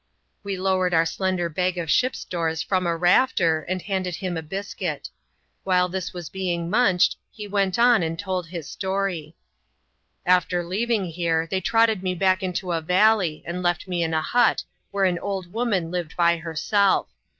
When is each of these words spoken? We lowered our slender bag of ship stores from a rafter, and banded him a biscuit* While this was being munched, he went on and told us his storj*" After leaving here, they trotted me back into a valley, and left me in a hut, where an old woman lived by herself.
We 0.43 0.57
lowered 0.57 0.95
our 0.95 1.05
slender 1.05 1.47
bag 1.47 1.77
of 1.77 1.87
ship 1.91 2.15
stores 2.15 2.63
from 2.63 2.87
a 2.87 2.97
rafter, 2.97 3.61
and 3.61 3.83
banded 3.87 4.15
him 4.15 4.35
a 4.35 4.41
biscuit* 4.41 5.11
While 5.63 5.89
this 5.89 6.11
was 6.11 6.27
being 6.27 6.71
munched, 6.71 7.17
he 7.31 7.47
went 7.47 7.77
on 7.77 8.01
and 8.01 8.17
told 8.17 8.45
us 8.45 8.49
his 8.51 8.67
storj*" 8.67 9.35
After 10.35 10.63
leaving 10.65 11.05
here, 11.05 11.45
they 11.45 11.61
trotted 11.61 12.01
me 12.01 12.15
back 12.15 12.41
into 12.41 12.71
a 12.71 12.81
valley, 12.81 13.43
and 13.45 13.61
left 13.61 13.87
me 13.87 14.01
in 14.01 14.15
a 14.15 14.23
hut, 14.23 14.63
where 14.89 15.05
an 15.05 15.19
old 15.19 15.53
woman 15.53 15.91
lived 15.91 16.17
by 16.17 16.37
herself. 16.37 17.09